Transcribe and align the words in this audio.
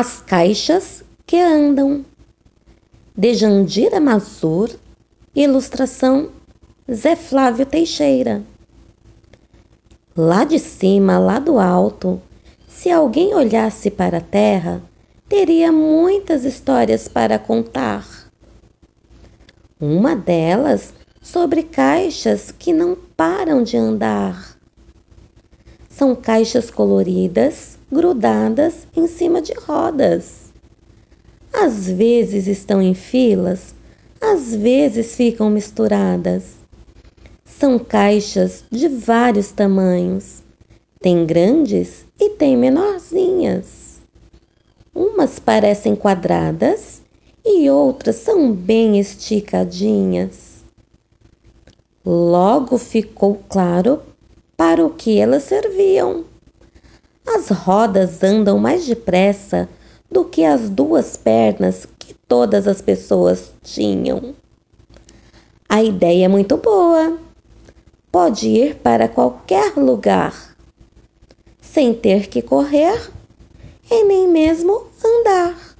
As 0.00 0.20
caixas 0.20 1.02
que 1.26 1.36
andam. 1.40 2.04
De 3.16 3.34
Jandira 3.34 3.98
Mazur, 3.98 4.70
ilustração 5.34 6.30
Zé 6.88 7.16
Flávio 7.16 7.66
Teixeira. 7.66 8.44
Lá 10.16 10.44
de 10.44 10.60
cima, 10.60 11.18
lá 11.18 11.40
do 11.40 11.58
alto, 11.58 12.22
se 12.68 12.88
alguém 12.92 13.34
olhasse 13.34 13.90
para 13.90 14.18
a 14.18 14.20
terra, 14.20 14.80
teria 15.28 15.72
muitas 15.72 16.44
histórias 16.44 17.08
para 17.08 17.36
contar. 17.36 18.06
Uma 19.80 20.14
delas 20.14 20.94
sobre 21.20 21.64
caixas 21.64 22.54
que 22.56 22.72
não 22.72 22.96
param 23.16 23.64
de 23.64 23.76
andar. 23.76 24.56
São 25.90 26.14
caixas 26.14 26.70
coloridas 26.70 27.77
grudadas 27.90 28.86
em 28.94 29.06
cima 29.06 29.40
de 29.40 29.52
rodas. 29.54 30.52
Às 31.52 31.88
vezes 31.88 32.46
estão 32.46 32.82
em 32.82 32.94
filas, 32.94 33.74
às 34.20 34.54
vezes 34.54 35.14
ficam 35.14 35.48
misturadas. 35.50 36.44
São 37.44 37.78
caixas 37.78 38.64
de 38.70 38.88
vários 38.88 39.50
tamanhos. 39.50 40.42
Tem 41.00 41.24
grandes 41.24 42.04
e 42.20 42.30
tem 42.30 42.56
menorzinhas. 42.56 44.00
Umas 44.94 45.38
parecem 45.38 45.96
quadradas 45.96 47.00
e 47.44 47.70
outras 47.70 48.16
são 48.16 48.52
bem 48.52 48.98
esticadinhas. 48.98 50.48
Logo 52.04 52.78
ficou 52.78 53.40
claro 53.48 54.02
para 54.56 54.84
o 54.84 54.90
que 54.90 55.18
elas 55.18 55.44
serviam. 55.44 56.24
As 57.30 57.50
rodas 57.50 58.22
andam 58.22 58.58
mais 58.58 58.86
depressa 58.86 59.68
do 60.10 60.24
que 60.24 60.46
as 60.46 60.70
duas 60.70 61.14
pernas 61.14 61.86
que 61.98 62.14
todas 62.14 62.66
as 62.66 62.80
pessoas 62.80 63.52
tinham. 63.62 64.34
A 65.68 65.82
ideia 65.82 66.24
é 66.24 66.28
muito 66.28 66.56
boa. 66.56 67.18
Pode 68.10 68.48
ir 68.48 68.76
para 68.76 69.06
qualquer 69.08 69.76
lugar, 69.76 70.56
sem 71.60 71.92
ter 71.92 72.28
que 72.28 72.40
correr 72.40 73.10
e 73.90 74.04
nem 74.04 74.26
mesmo 74.26 74.86
andar. 75.04 75.76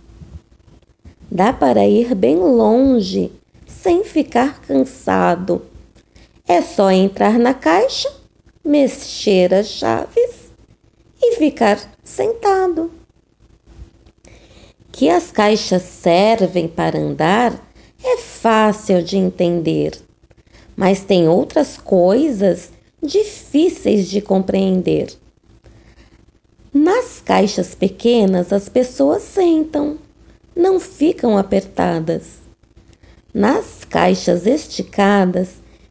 Dá 1.31 1.51
para 1.51 1.87
ir 1.87 2.15
bem 2.15 2.37
longe 2.37 3.33
sem 3.67 4.05
ficar 4.05 4.61
cansado. 4.61 5.63
É 6.47 6.61
só 6.61 6.91
entrar 6.91 7.39
na 7.39 7.55
caixa, 7.55 8.13
mexer 8.63 9.55
as 9.55 9.69
chaves 9.69 10.38
e 11.29 11.37
ficar 11.37 11.79
sentado. 12.03 12.91
Que 14.91 15.09
as 15.11 15.31
caixas 15.31 15.83
servem 15.83 16.67
para 16.67 16.99
andar 16.99 17.53
é 18.03 18.17
fácil 18.17 19.03
de 19.03 19.17
entender, 19.17 19.99
mas 20.77 21.03
tem 21.03 21.29
outras 21.29 21.77
coisas 21.77 22.71
difíceis 23.03 24.09
de 24.09 24.21
compreender. 24.21 25.13
Nas 26.73 27.21
caixas 27.25 27.75
pequenas, 27.75 28.53
as 28.53 28.69
pessoas 28.69 29.23
sentam, 29.23 29.99
não 30.55 30.79
ficam 30.79 31.37
apertadas. 31.37 32.39
Nas 33.35 33.85
caixas 33.85 34.47
esticadas, 34.47 35.51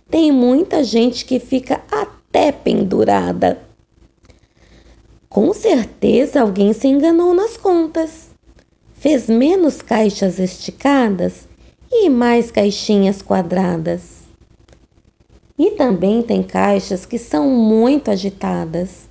tem 0.10 0.32
muita 0.32 0.84
gente 0.84 1.26
que 1.26 1.40
fica 1.40 1.82
até 1.92 2.52
pendurada. 2.52 3.67
Com 5.38 5.54
certeza 5.54 6.42
alguém 6.42 6.74
se 6.74 6.88
enganou 6.88 7.32
nas 7.32 7.56
contas. 7.58 8.32
Fez 8.96 9.30
menos 9.30 9.84
caixas 9.84 10.40
esticadas 10.40 11.48
e 11.92 12.10
mais 12.10 12.50
caixinhas 12.50 13.22
quadradas. 13.22 14.24
E 15.56 15.70
também 15.70 16.24
tem 16.24 16.42
caixas 16.42 17.06
que 17.06 17.20
são 17.20 17.48
muito 17.52 18.10
agitadas. 18.10 19.08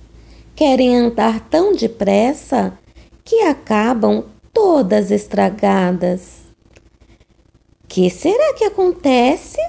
Querem 0.53 0.97
andar 0.97 1.39
tão 1.49 1.73
depressa 1.73 2.77
que 3.23 3.43
acabam 3.43 4.25
todas 4.51 5.11
estragadas. 5.11 6.41
Que 7.87 8.09
será 8.09 8.53
que 8.53 8.65
acontece 8.65 9.61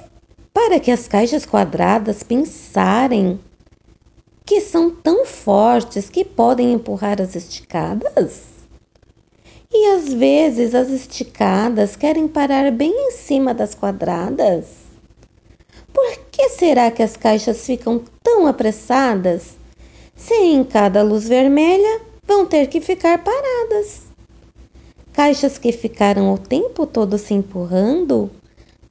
para 0.53 0.77
que 0.77 0.91
as 0.91 1.07
caixas 1.07 1.45
quadradas 1.45 2.21
pensarem 2.21 3.39
que 4.49 4.59
são 4.61 4.89
tão 4.89 5.27
fortes 5.27 6.09
que 6.09 6.25
podem 6.25 6.73
empurrar 6.73 7.21
as 7.21 7.35
esticadas? 7.35 8.41
E 9.71 9.91
às 9.91 10.11
vezes 10.11 10.73
as 10.73 10.89
esticadas 10.89 11.95
querem 11.95 12.27
parar 12.27 12.71
bem 12.71 12.91
em 12.91 13.11
cima 13.11 13.53
das 13.53 13.75
quadradas? 13.75 14.65
Por 15.93 16.17
que 16.31 16.49
será 16.49 16.89
que 16.89 17.03
as 17.03 17.15
caixas 17.15 17.63
ficam 17.63 18.03
tão 18.23 18.47
apressadas 18.47 19.55
se 20.15 20.33
em 20.33 20.63
cada 20.63 21.03
luz 21.03 21.27
vermelha 21.27 22.01
vão 22.25 22.43
ter 22.43 22.65
que 22.65 22.81
ficar 22.81 23.23
paradas? 23.23 24.07
Caixas 25.13 25.59
que 25.59 25.71
ficaram 25.71 26.33
o 26.33 26.39
tempo 26.39 26.87
todo 26.87 27.19
se 27.19 27.35
empurrando, 27.35 28.31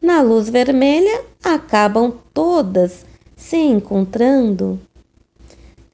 na 0.01 0.23
luz 0.23 0.49
vermelha 0.49 1.25
acabam 1.43 2.15
todas 2.33 3.05
se 3.37 3.57
encontrando. 3.57 4.79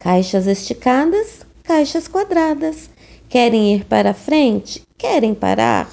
Caixas 0.04 0.46
esticadas, 0.46 1.46
caixas 1.62 2.06
quadradas. 2.06 2.90
Querem 3.26 3.74
ir 3.74 3.86
para 3.86 4.12
frente? 4.12 4.86
Querem 4.98 5.34
parar? 5.34 5.90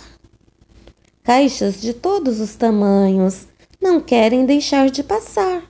Caixas 1.23 1.79
de 1.79 1.93
todos 1.93 2.41
os 2.41 2.53
tamanhos 2.55 3.47
não 3.81 4.01
querem 4.01 4.45
deixar 4.45 4.89
de 4.89 5.01
passar. 5.01 5.63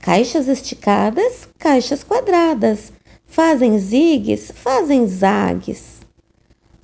Caixas 0.00 0.48
esticadas, 0.48 1.48
caixas 1.60 2.02
quadradas. 2.02 2.92
Fazem 3.24 3.78
zigues, 3.78 4.50
fazem 4.52 5.06
zagues. 5.06 6.00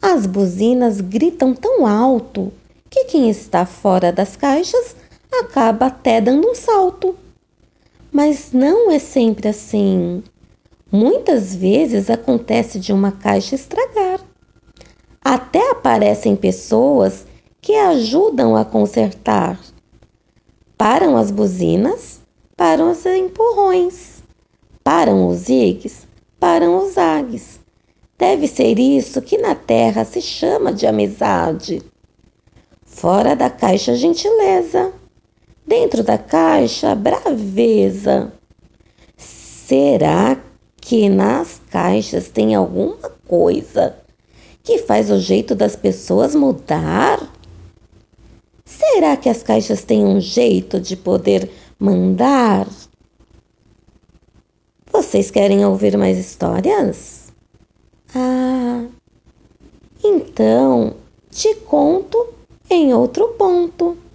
As 0.00 0.24
buzinas 0.24 1.00
gritam 1.00 1.52
tão 1.52 1.84
alto 1.84 2.52
que 2.88 3.06
quem 3.06 3.28
está 3.28 3.66
fora 3.66 4.12
das 4.12 4.36
caixas 4.36 4.94
acaba 5.32 5.86
até 5.86 6.20
dando 6.20 6.48
um 6.48 6.54
salto. 6.54 7.18
Mas 8.18 8.50
não 8.52 8.90
é 8.90 8.98
sempre 8.98 9.46
assim. 9.46 10.24
Muitas 10.90 11.54
vezes 11.54 12.10
acontece 12.10 12.80
de 12.80 12.92
uma 12.92 13.12
caixa 13.12 13.54
estragar. 13.54 14.18
Até 15.24 15.70
aparecem 15.70 16.34
pessoas 16.34 17.24
que 17.60 17.76
ajudam 17.76 18.56
a 18.56 18.64
consertar. 18.64 19.60
Param 20.76 21.16
as 21.16 21.30
buzinas, 21.30 22.20
param 22.56 22.90
os 22.90 23.06
empurrões, 23.06 24.20
param 24.82 25.28
os 25.28 25.36
zigues, 25.42 26.04
param 26.40 26.76
os 26.76 26.94
zagues. 26.94 27.60
Deve 28.18 28.48
ser 28.48 28.80
isso 28.80 29.22
que 29.22 29.38
na 29.38 29.54
terra 29.54 30.04
se 30.04 30.20
chama 30.20 30.72
de 30.72 30.88
amizade. 30.88 31.80
Fora 32.84 33.36
da 33.36 33.48
caixa, 33.48 33.94
gentileza. 33.94 34.92
Dentro 35.68 36.02
da 36.02 36.16
caixa, 36.16 36.94
braveza. 36.94 38.32
Será 39.18 40.42
que 40.80 41.10
nas 41.10 41.60
caixas 41.70 42.30
tem 42.30 42.54
alguma 42.54 43.10
coisa 43.28 43.94
que 44.62 44.78
faz 44.78 45.10
o 45.10 45.18
jeito 45.18 45.54
das 45.54 45.76
pessoas 45.76 46.34
mudar? 46.34 47.20
Será 48.64 49.14
que 49.14 49.28
as 49.28 49.42
caixas 49.42 49.84
têm 49.84 50.06
um 50.06 50.18
jeito 50.22 50.80
de 50.80 50.96
poder 50.96 51.50
mandar? 51.78 52.66
Vocês 54.90 55.30
querem 55.30 55.66
ouvir 55.66 55.98
mais 55.98 56.16
histórias? 56.16 57.30
Ah, 58.14 58.86
então 60.02 60.94
te 61.30 61.54
conto 61.56 62.26
em 62.70 62.94
outro 62.94 63.28
ponto. 63.36 64.07